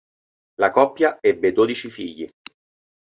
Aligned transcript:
La 0.57 0.71
coppia 0.71 1.19
ebbe 1.21 1.51
dodici 1.51 1.91
figli. 1.91 2.27